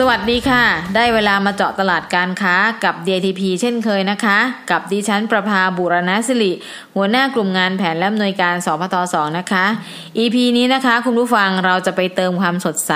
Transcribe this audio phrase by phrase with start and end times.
[0.00, 4.38] สวัสดีค่ะ ได้เวลามาเจาะตลาดการค้ากับ DTP เช่นเคยนะคะ
[4.70, 6.52] กับดิฉันประภาบุรณสิริ
[6.94, 9.64] หัวหน้ากลุ่มงานแผนและอำนวยการสพท2นะคะ
[10.18, 12.92] EP นี้นะคะ คุณผู้ฟังเราจะไปเติมความสดใส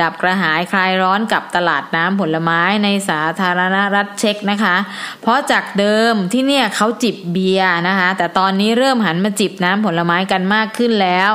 [0.00, 4.76] ดับกระหายคลายร้อนกับตลาดน้ำผลไม้ในสาธารณรัฐเช็กนะคะ
[5.22, 11.30] เพราะจากเดิมที่เนี่ยเขาจิบเบียร์นะคะ แต่ตอนนี้เริ่มหันมาจิบน้ำผลไม้กันมากขึ้นแล้ว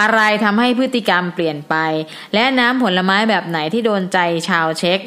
[0.00, 1.74] อะไรทำให้พฤติกรรมเปลี่ยนไป
[2.34, 4.18] และน้ำผลไม้แบบไหนที่โดนใจ
[4.48, 4.98] ชาวเช็ก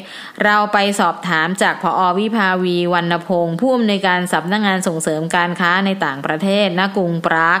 [0.44, 7.60] เราไปสอบถามจากพออวิภาวีวรรณพงศ์ผู้อำนวยการสำนักงงานส่งเสริมการค้าในต่างประเทศณกรุงปราก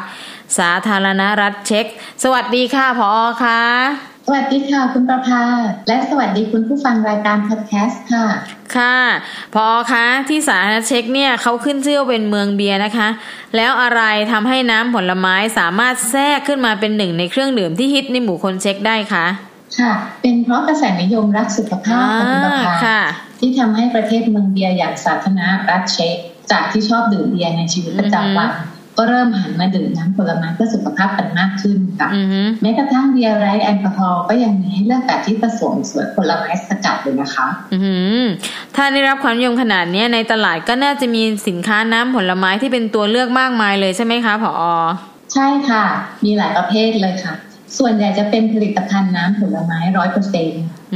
[0.58, 1.86] สาธารณรัฐเช็ก
[2.22, 3.62] สวัสดีค่ะพออค่ะ
[4.32, 5.42] วัสดีค่ะคุณประภา
[5.88, 8.26] และสวัสดีคุณผู้ฟังรายการพอดแคสต์ค่ะ
[8.76, 8.98] ค่ะ
[9.54, 13.08] พอคะที่สาธารณเช็กเนี่ยเขาขึ้นชื่อเป็นเมืองเบียร์นะคะ
[13.56, 19.26] แล้วอะไรทำให้น้ำผลไม้สามารถแทรกขึ้นมาเป็นหนึ่งในเครื่องดื่มที่ฮิตในหมู่คนเช็กได้คะ
[19.78, 19.92] ค่ะ
[20.22, 22.52] เป็นเพราะกระแสนิยมรักสุขภาพของประ
[22.84, 22.98] ภา
[23.40, 26.16] ที่ทำให้ประเทศเมืองเบียร์อย่างสาธารณรัฐเช็ก
[26.50, 28.50] จากที่ชอบดื่มเบียร์ในชีวิตประจำวัน
[29.02, 32.08] ก็เริ่มหันมาดื่มน้ำผลไม้เพื่อสุขภาพกันมากขึ้นค่ะ
[32.62, 37.46] แม้กระทั่งเบียร์ไร้แอลกอฮอล์ก็ยังมีให้เลือกแบบที่ผสมส่วนผลไม้สกัดเลยนะคะ
[38.76, 44.52] ถ้าได้รับความนิยมขนาดนี้ในตลาดก็น่าจะมีสินค้าน้ำผลไม้ที่เป็นตัวเลือกมากมายเลยใช่ไหมคะผอ
[45.34, 45.84] ใช่ค่ะ
[46.24, 47.34] มีหลายประเภทเลยค่ะ
[47.78, 50.48] ส่วนใหญ่จะเป็นผลิตภัณฑ์น้ำผลไม้ร้อยเปอร์เซ็น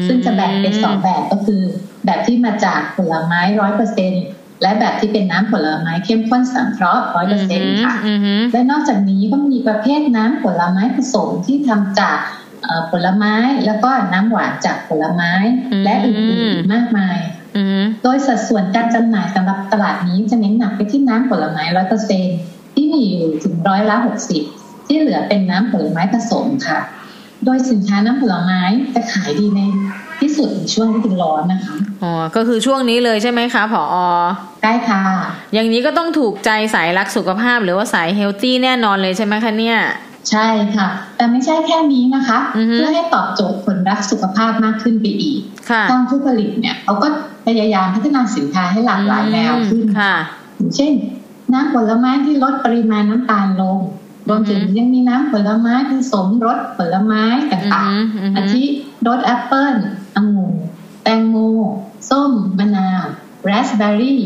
[0.07, 1.63] ซึ่งจะแบ่งเป็นสองแบบก็คือ
[2.07, 4.13] แบบที่มาจากผลไม้ร้อยเปอร์เซ็น
[4.65, 7.95] และแบบที่เป็นน้ำผลไม้เข้มข้นสังเคราะห์ร้อยเปอร์เซ็นต์ค่ะ
[8.53, 12.19] และนอกจากนี้ก็มีประเภทน้ำผลไม้ผสมที่ทำจาก
[12.91, 13.35] ผลไม้
[13.67, 15.33] แล้วก็น้ำหวานจากผลไม้
[15.85, 17.19] และอื่นๆมากมาย
[18.03, 22.27] โดยสัดส่วนการจำหน่ายสำหรับตลาดนี้จะเน้นหนักไปที่น้ำผลไม้ร้อยเปอร์เซ็น
[22.75, 24.43] ที่มีอยู่ถึงร้อยละหกสิบ
[24.87, 26.81] ที่เหลือเป็นน้ำผลไม้ผสมค่ะ
[27.45, 28.61] โดยสินค้าน้ำผลไม้
[28.95, 29.61] จะขายดีใน
[30.21, 33.85] ที่สุดในช่วงฤดูร้อนนะคะอ๋อก็คือช่วงนี้เลยใช่ไหมคะผอ
[34.63, 35.03] ได้ค่ะ
[35.55, 39.79] อย่างนี้ก็ต้องถูกใจสายรักสุขภาพ หรือว่าสายเฮลตี้แน่นอนเลยใช่ไหมคะเนี่ย
[40.31, 42.39] ใช่ค่ะ แต่ไม่ใช่แค่นี้นะคะ
[42.73, 45.41] เพื่อให้ตอบโจทย์คนรักสุขภาพมากขึ้นไปอีก
[45.91, 47.09] ทางผู้ผลิตเนี่ยเขาก็
[47.47, 49.85] พยายามพัฒนาสินค้าให้หลากหลายแนวขึ้น
[50.57, 50.93] อย่างเช่น
[51.53, 53.79] น้ำผลไม้ที่ลดปริมาณน้ำตาลลง
[54.29, 58.63] รวมถึงยังมีน้ำผลไม้ผสมรสผลไม้ต่างๆอาทิ
[59.07, 59.75] รสแอปเปิล
[60.17, 60.55] องุ่น
[61.05, 61.37] แตงโม
[62.11, 62.89] ส้ม มะนา
[63.45, 64.21] วราสเบอร์รี่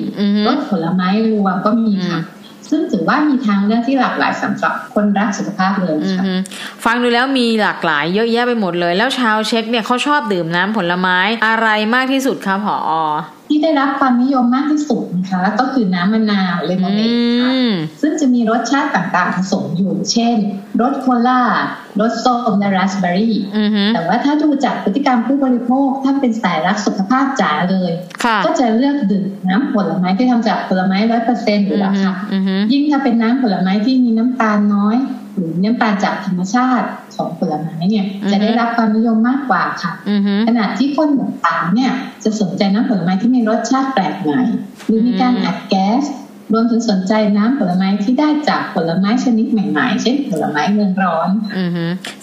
[0.46, 2.20] รสผลไม้รวมก็มีค่ะ
[2.70, 6.24] ซึ่งถือว่ามีทางเลือกที่หลากหลายสำหรับคนรักสุขภาพเลยค่ะ
[6.84, 12.92] ฟังดูแล้วมีหลากหลายเยอะแยะไปหมดเลย แล้วชาวเช็กเนี่ยเขาชอบดื่มน้ำผลไม้อะไรมากที่สุดคะผอ
[13.48, 17.52] ที่ได้รับความนิยมมากที่สุดนะคะ ก็คือน้ำมะนาวเลมอนเอดค่ะ
[18.02, 20.36] ซึ่งจะมีรสชาติต่างๆผสมอยู่ เช่น
[20.80, 21.42] รสโคลา
[22.00, 23.36] รสส้มและราสเบอร์รี่
[23.94, 27.92] แต่ว่าถ้าดูจากพฤติกรรมผู้บริโภคถ้าเป็นสายรักสุขภาพจ๋าเลย
[28.44, 32.14] ก็จะเลือกดื่มน้ำผลไม้ที่ทำจากผลไม้ร้อยเปอร์เซ็นต์อยู่แล้วค่ะ
[32.72, 34.96] ยิ่งถ้าเป็นน้ำผลไม้ที่มีน้ำตาลน้อย
[35.38, 39.92] หรือน้ำตาลจากธรรมชาติของผลไม้เนี่ย จะได้รับความนิยมมากกว่าค่ะ
[40.48, 41.92] ขณะที่คนต่างเนี่ย
[42.24, 44.40] จะสนใจน้ำผลไม้ที่มีรสชาติแปลกใหม่
[44.86, 46.02] หรือมีการอัดแก๊ส
[46.52, 51.70] รวมถึงสนใจน้ำผลไม้ที่ได้จากผลไม้ชนิดใหม่ๆ เช่นผลไม้เมืองร้อนอือ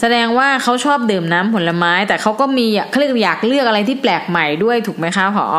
[0.01, 5.57] แสดงว่าเขาชอบดื่มน้ำผลไม้ แต่เขาก็มีเขาเรียกอยากเลือกอะไรที่แปลกใหม่ด้วยถูกไหมคะผอ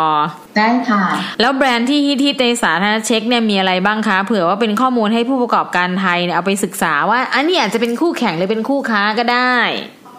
[0.56, 1.04] ได้ค่ะ
[1.40, 9.56] แล้วแบรนด์ที่ฮิตในสาธารณเช็คเนี่ยมีอะไรบ้างคะเผื่อว่าเป็นข้อมูลให้ผู้ประกอบการไทยเนี่ยเอาไปศึกษาว่า อันนี้อาจจะเป็นคู่แข่งหรือเป็นคู่ค้าก็ได้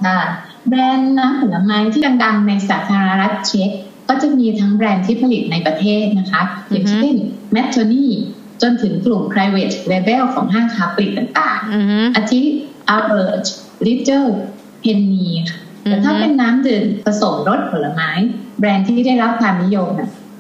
[0.05, 0.19] ค่ะ
[0.69, 3.71] แบรนด์น้ำผลไม้ที่ดังๆในสาธารณรัฐเช็ก
[4.09, 7.15] ก็จะมีทั้งแบรนด์ที่ผลิตในประเทศนะคะอย่างเช่น
[7.51, 8.11] Mattoni
[8.61, 12.41] จนถึงกลุ่ม private label ของห้างค้าปลีกต่างๆอาทิ
[12.95, 13.45] Albert
[13.85, 14.27] Lidl
[14.83, 15.27] Penny
[15.83, 18.11] แต่ถ้าเป็นน้ำดื่มผสมรสผลไม้
[18.59, 19.89] แบรนด์ที่ได้รับความนิยม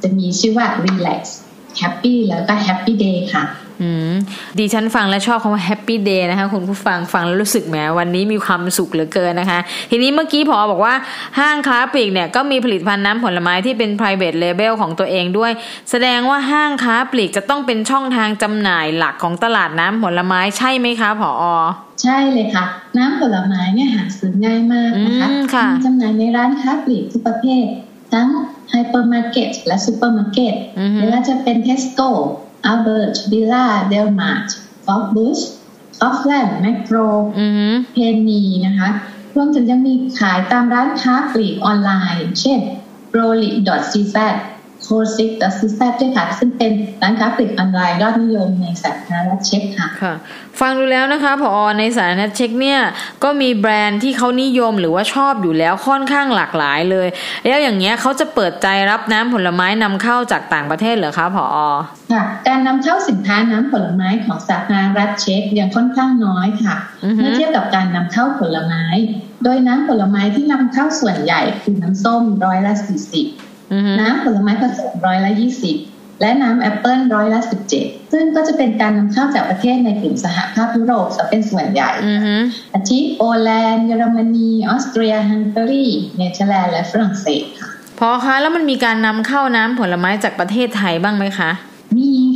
[0.01, 1.21] จะมีชื่อว่า Relax
[1.81, 3.66] Happy แล้วก็ Happy Day ค่ะอืม
[4.59, 9.59] ดิฉันฟังและชอบคำว่า Happy Day นะคะคุณผู้ฟังฟังแล้วรู้สึกแหมวันนี้มีความสุขเหลือเกินนะคะ
[9.91, 10.93] ทีนี้เมื่อกี้พอบอกว่า
[11.39, 15.51] ห้างค้าปลีกเนี่ยก็มีผลิตภัณฑ์น้ำผลไม้ที่เป็น private label ของตัวเองด้วย
[15.89, 21.43] แสดงว่าห้างค้าปลีกจะต้องเป็นช่องทางจำหน่ายหลักของตลาดน้ำผลไม้ใช่ไหมคะผอ
[22.03, 22.65] ใช่เลยค่ะ
[22.97, 27.65] น้ำผลไม้เนี่ยหาซื้อง่ายมากนะคะมีจำหน่ายในร้านค้าปลีกทุกประเภท
[28.13, 28.27] ทั้ง
[28.69, 30.53] ไฮเปอร์มาร์เก็ตและซูเปอร์มาร์เก็ต
[30.95, 35.39] ไม่ว่าจะเป็น Tesco Albert Billa Delmart เซกอล์ฟบูช
[36.01, 36.97] Kaufland Makro
[37.39, 38.89] อือฮึ Penny นะคะ
[39.35, 42.59] รวมถึงยังมีขายตามร้านค้าปลีกออนไลน์ เช่น
[43.17, 43.49] r o l i
[43.91, 44.17] c z
[44.87, 50.13] c o s i c c z ด้วยค่ะ ซึ่งเป็นร้านค้าปลีกออนไลน์ยอดนิยมในสาธารณรัฐเช็กค่ะค่ะ
[50.59, 52.79] ฟังดูแล้วนะคะพอในสาธารณรัฐเช็กเนี่ย
[53.23, 57.07] ก็มีแบรนด์ที่เขานิยมหรือว่าชอบอยู่แล้วค่อนข้างหลากหลายเลย
[57.45, 61.45] แล้วอย่างเงี้ยเขาจะเปิดใจรับน้ำผลไม้นำเข้าจากต่างประเทศเหรอคะพอ
[62.13, 66.75] ค่ะการนำเข้าสินค้าน้ำผลไม้ของสาธารณรัฐเช็กยังค่อนข้างน้อยค่ะ
[67.05, 68.85] อือฮึเมื่อเทียบกับการนำเข้าผลไม้
[69.43, 73.46] โดยน้ำผลไม้ที่นำเข้าส่วนใหญ่คือน้ำส้มร้อยละสี่สิบอือฮึ
[73.99, 75.77] น้ำผลไม้ผสมร้อยละยี่สิบ
[76.21, 82.35] และน้ำแอปเปิลร้อยละสิบเจ็ดซึ่งก็จะเป็นการนำเข้าจากประเทศในกลุ่มสหภาพยุโรปซะเป็นส่วนใหญ่อือฮึ
[82.75, 85.87] อาทิโปแลนด์เยอรมนี ออสเตรีย ฮังการี
[86.17, 87.69] เนเธอร์แลนด์ และฝรั่งเศสสค่ะ
[87.99, 91.76] พอคะแล้วมันมีการนำเข้าน้ำผลไม้จากประเทศไทยบ้างไหมคะมี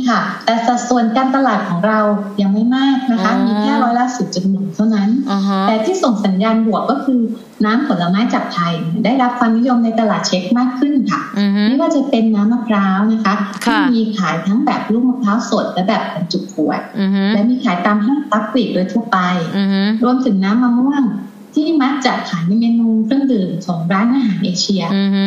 [0.08, 2.00] ค่ะ แต่สัดส่วนการตลาดของเรา
[2.40, 7.20] ยังไม่มากนะคะอ๋อมีแค่ร้อยละสิบจุดหนึ่งเท่านั้นอือฮะแต่ที่ส่งสัญญาณบวกก็คือ
[7.64, 8.72] น้ำผลไม้จากไทย
[9.04, 13.34] ได้รับความนิยมในตลาดเช็คมากขึ้นค่ะอือฮึไม่ว่าจะเป็นน้ำมะพร้าวนะคะ
[13.66, 19.18] ค่ะที่มีขายทั้งแบบลูกมะพร้าวสดและแบบบรรจุขวดอือฮึและมีขายตามห้างซักปลีกโดยทั่วไป
[19.56, 21.02] อือฮึรวมถึงน้ำมะม่วง
[21.54, 25.26] ที่มักจะขายในเมนูเครื่องดื่มของร้านอาหารเอเชียอือฮึ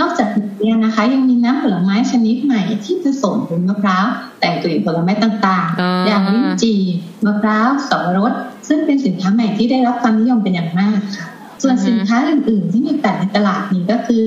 [0.00, 0.28] นอกจาก
[0.62, 4.06] นี้นะคะ ยังมีน้ำผลไม้ชนิดใหม่ที่ผสมผลมะพร้าว
[4.40, 6.80] แต่งกลิ่นผลไม้ต่างอ๋อๆออย่างลิ้นจี่
[7.24, 8.32] มะพร้าวสับปะรด
[8.68, 11.26] ซึ่งเป็นสินค้าใหม่ที่ได้รับความนิยมเป็นอย่างมากค่ะ
[11.62, 14.22] ส่วนสินค้าอื่นๆ ที่มีแต่ในตลาดนี้ก็คือ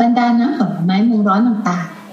[0.00, 2.03] บรรดาน้ำผลไม้เมืองร้อนต่างอือฮึๆ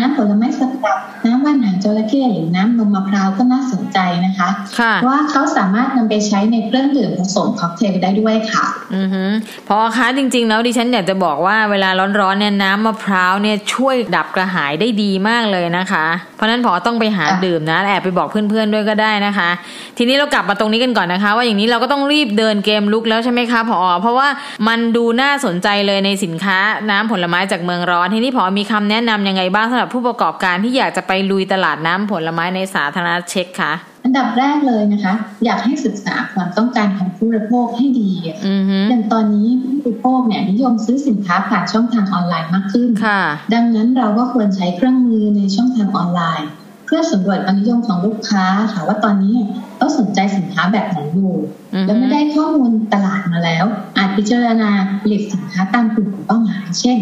[0.00, 8.64] น้ำผลไม้สกัดน้ำว่านหางจระเข้หรือน้ำนมมะพร้าวก็น่าสนใจนะคะค่ะว่าเขาสามารถนำไปใช้ในเครื่องดื่มผสมค็อกเทลได้ด้วยค่ะ
[8.94, 9.24] อือฮึ
[9.68, 11.90] พอคะจริง ๆ แล้วดิฉันอยากจะบอกว่าเวลา
[12.20, 16.06] ร้อนๆเนี่ยน้ำมะพร้าวเนี่ยช่วยดับกระหายได้ดีมากเลยนะคะ
[16.36, 19.50] เพราะฉะนั้นพอต้องไปหาค่ะดื่มนะแอบไปบอกเพื่อนๆด้วยก็ได้นะคะ
[19.98, 24.28] ทีนี้เรากลับมาตรงนี้กันก่อนนะคะ ว่าอย่างนี้เราก็ต้องรีบเดินเกมลุกแล้วใช่ไหมคะพอเพราะว่า
[24.68, 26.58] มันดูน่าสนใจเลยในสินค้า
[26.90, 33.72] น้ำผลไม้จากเมืองร้อน ทีนี้พอมีคำแนะนำยังไงบ้างสำหรับผู้ประกอบการที่อยากจะไปลุยตลาดน้ำผลไม้ในสาธารณรัฐเช็คคะ
[34.04, 35.14] อันดับแรกเลยนะคะ
[35.44, 43.22] อยากให้ศึกษาความต้องการของผู้บริโภคให้ดีอะอือฮึอย่างตอนนี้ผู้บริโภคเนี่ยนิยมซื้อสินค้าผ่านช่องทางออนไลน์มากขึ้นค่ะ
[43.54, 46.48] ดังนั้นเราก็ควรใช้เครื่องมือในช่องทางออนไลน์
[46.86, 49.36] เพื่อสำรวจความนิยมของลูกค้าค่ะว่าตอนนี้
[49.76, 51.34] เขาสนใจสินค้าแบบไหนอยู่
[51.74, 53.64] อือฮึแล้วไม่ได้ข้อมูลตลาดมาแล้ว
[53.96, 54.70] อาจพิจารณา
[55.00, 56.98] ผลิตสินค้าตามกลุ่มเป้าหมายเช่น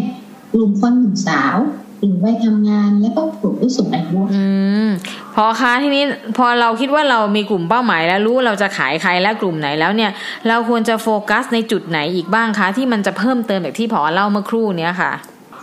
[0.53, 1.57] กลุ่มคนหนุ่มสาว
[1.99, 4.45] กลุ่มวัยทำงานและก็กลุ่มผู้สูงอายุอื
[4.87, 4.89] ม
[5.35, 6.03] พอคะทีนี้
[6.37, 10.11] พอเราคิดว่าเรามีกลุ่มเป้าหมายแล้วรู้ว่าเราจะขายใครและกลุ่มไหนแล้วเนี่ย
[10.47, 15.11] เราควรจะโฟกัสในจุดไหนอีกบ้างคะ ที่มันจะเพิ่มเติมแบบที่พอเล่าเมื่อครู่เนี้ยค่ะ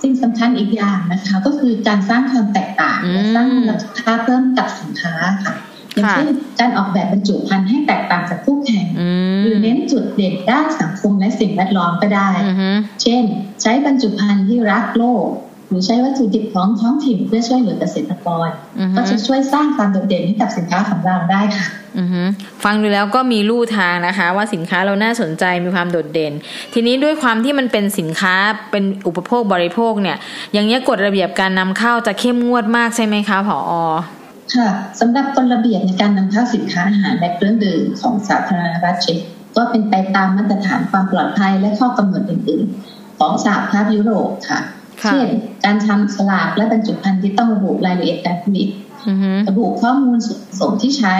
[0.03, 5.55] สิ่งสำคัญอีกอย่างนะคะ ก็คือการสร้างความแตกต่างอืมและสร้างมูลค่าเพิ่มกับสินค้าค่ะ
[5.95, 6.29] อย่างค่ะเช่น
[6.61, 12.71] การออกแบบบรรจุภัณฑ์ให้แตกต่างจากคู่แข่งอืมหรือเน้นจุดเด่นด้านสังคมและสิ่งแวดล้อมก็ได้อือฮึ
[13.03, 13.23] เช่น
[13.63, 15.27] ใช้บรรจุภัณฑ์ที่รักโลก
[15.69, 18.49] หรือใช้วัตถุดิบของท้องถิ่นเพื่อช่วยเหลือเกษตรกร
[18.81, 21.67] อือฮึก็จะช่วยสร้างความโดดเด่นให้กับสินค้าของเราได้ค่ะ
[21.99, 22.23] อือฮึ
[22.65, 26.33] ฟังดูแล้วก็มีลู่ทางนะคะ ว่าสินค้าเราน่าสนใจมีความโดดเด่น
[26.73, 28.35] ทีนี้ด้วยความที่มันเป็นสินค้า
[28.71, 30.17] เป็นอุปโภคบริโภคเนี่ย
[30.53, 33.73] อย่างเนี้ยกฎระเบียบการนำเข้าจะเข้มงวดมากใช่ไหมคะผอ
[34.55, 34.69] ค่ะ
[35.01, 39.19] สำหรับกฎระเบียบในการนำเข้าสินค้าอาหารและเครื่องดื่มของสาธารณรัฐเช็ก
[39.57, 45.29] ก็เป็นไปตามมาตรฐานความปลอดภัยและข้อกำหนดอื่น ๆ ของสหภาพยุโรปค่ะค่ะ เช่น
[45.65, 48.69] การทำสลากและบรรจุภัณฑ์ที่ต้องระบุรายละเอียดการผลิต
[49.09, 51.17] อือฮึระบุข้อมูลส่วนผสมที่ใช้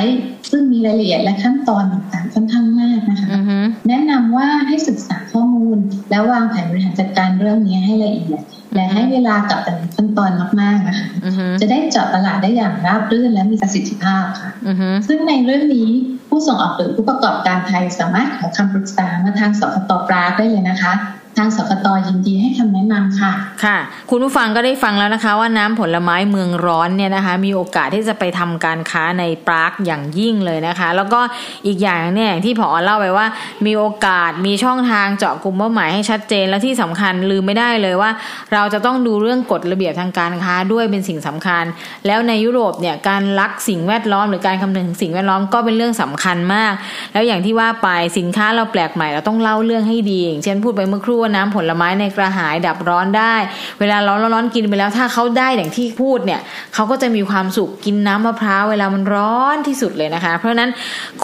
[0.51, 5.79] ซึ่งมีรายละเอียดและขั้นตอนต่างๆค่อนข้างมากนะคะอือฮึแนะนำว่าให้ศึกษาข้อมูล
[6.11, 8.43] แล้ววางแผนบริหารจัดการเรื่องนี้ให้ละเอียด
[8.75, 10.31] และให้เวลากับแต่ละขั้นตอน
[10.61, 15.89] มากๆนะคะอือฮึจะได้เจาะตลาดได้อย่างราบรื่นและมีประสิทธิภาพค่ะอือฮึซึ่งในเรื่องนี้
[16.29, 20.93] ผู้ส่งออกหรือผู้ประกอบการไทยสามารถขอคำปรึกษามาทางสคตปรากได้เลยนะคะ
[21.39, 23.33] ทางสคตยินดีให้คำแนะนำค่ะ
[23.65, 23.79] ค่ะ
[24.11, 31.21] คุณผู้ฟังก็ได้ฟังแล้วนะคะ ว่าน้ำผลไม้เมืองร้อนเนี่ยนะคะ มีโอกาสที่จะไปทำการค้าในปรากอย่างยิ่งเลยนะคะ แล้วก็
[31.67, 33.27] อีกอย่างเนี่ยอย่างที่ผอเล่าไปว่า
[33.67, 38.11] มีโอกาสมีช่องทางเจาะกลุ่มเป้าหมายให้ชัดเจนและที่สำคัญลืมไม่ได้เลยว่า
[38.53, 41.65] เราจะต้องดูเรื่องกฎระเบียบทางการค้าด้วยเป็นสิ่งสำคัญ
[42.07, 46.73] แล้วในยุโรปเนี่ยการรักสิ่งแวดล้อมหรือการคำนึงถึงสิ่งแวดล้อมก็เป็นเรื่องสำคัญมาก
[47.13, 47.89] แล้วอย่างที่ว่าไป
[48.19, 53.35] สินค้าเราแปลกใหม่เราต้องเล่าเรื่องให้ดีอย่างเช่นพูดไปเมื่อครู่ว่าน้ำผลไม้ในกระหายดับร้อนได้
[53.81, 56.41] เวลาร้อนร้อนๆกินไปแล้วถ้าเขาได้อย่างที่พูดเนี่ย
[56.75, 60.71] เขาก็จะมีความสุขกินน้ำมะพร้าวเวลามันร้อนที่สุดเลยนะคะ เพราะฉะนั้น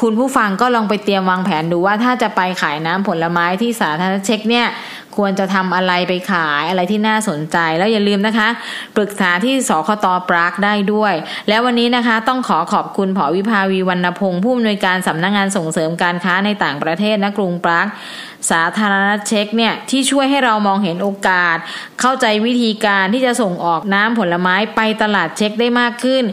[0.00, 4.68] คุณผู้ฟังก็ลองไปเตรียมวางแผนดูว่าถ้าจะไปขายน้ำผลไม้ที่สาธารณเช็กเนี่ย
[5.18, 8.48] ควรจะทำอะไรไปขายอะไรที่น่าสนใจแล้วอย่าลืมนะคะ
[8.96, 11.14] ปรึกษาที่สคตปรากได้ด้วย
[11.48, 17.86] แล้ววันนี้นะคะต้องขอขอบคุณผอวิภาวีวรรณพงศ์ผู้อำนวยการสำนักงงานส่งเสริมการค้าในต่างประเทศนะกรุงปราก
[18.50, 21.56] สาธารณเช็คเนี่ยที่ช่วยให้เรามองเห็นโอกาส
[22.00, 26.24] เข้าใจวิธีการที่จะส่งออกน้ำผลไม้ไปตลาดเช็คได้มากขึ้น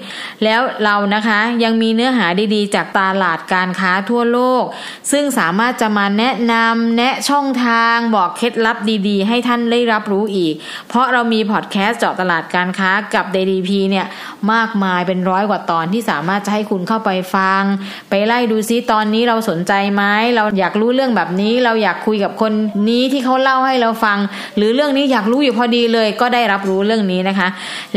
[0.44, 2.26] แล้วเรานะคะยังมีเนื้อหา
[2.56, 4.64] ดีๆ จากตลาดการค้าทั่วโลก
[5.12, 10.54] ซึ่งสามารถจะมาแนะนำแนะช่องทางบอกเคล็ดลับดีๆ ให้ท่านได้รับรู้อีก
[10.90, 14.06] เพราะเรามีพอดแคสต์เจาะตลาดการค้ากับ DDP เนี่ย
[14.54, 17.64] มากมายเป็นร้อยกว่าตอนที่สามารถจะให้คุณเข้าไปฟัง
[18.10, 20.04] ไปไล่ดูซิตอนนี้เราสนใจไหม
[20.36, 22.52] เราอยากรู้เรื่องแบบนี้เราอยากคุยกับคน
[22.90, 24.18] นี้ที่เขาเล่าให้เราฟัง
[24.58, 27.48] หรือเรื่องนี้อยากรู้อยู่พอดีเลย ก็ได้รับรู้เรื่องนี้นะคะ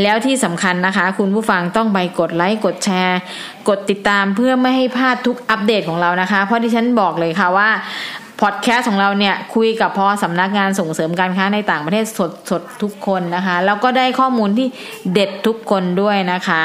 [0.01, 3.19] แล้วที่สำคัญนะคะ คุณผู้ฟังต้องไปกดไลค์กดแชร์
[3.69, 7.69] กดติดตามเพื่อไม่ให้พลาดทุกอัปเดตของเรานะคะ เพราะที่ฉันบอกเลยค่ะว่า
[8.41, 14.67] พอดแคสต์ของเราเนี่ยคุยกับพอสำนักงานส่งเสริมการค้าในต่างประเทศสดสดทุกคนนะคะ แล้วก็ได้ข้อมูลที่
[15.13, 16.61] เด็ดทุกคนด้วยนะคะ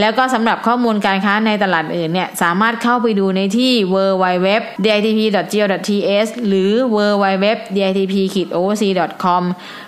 [0.00, 9.44] แล้วก็สำหรับข้อมูลการค้าในตลาดอื่นเนี่ยสามารถเข้าไปดูในที่ www.ditp.go.th หรือ www.ditp-oc.com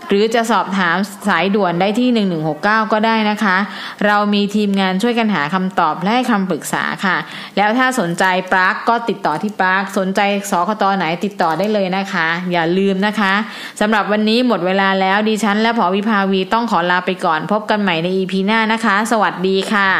[0.08, 0.96] หรือจะสอบถาม
[1.28, 2.08] สายด่วนได้ที่
[2.56, 3.56] 1169 ก็ได้นะคะ
[4.06, 7.16] เรามีทีมงานช่วยกันหาคำตอบและให้คำปรึกษาค่ะ
[7.56, 13.34] แล้วถ้าสนใจปลั๊กก็ติดต่อที่ปลั๊กสนใจสคตไหนติดต่อได้เลยนะคะ อย่าลืมนะคะ
[13.80, 19.99] สำหรับวันนี้หมดเวลาแล้วดิฉันและผอวิภาวีต้องขอลาไปก่อนพบกันใหม่ใน EP หน้านะคะ สวัสดีค่ะ